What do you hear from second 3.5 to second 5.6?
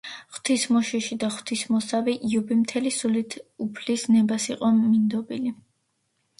უფლის ნებას იყო მინდობილი.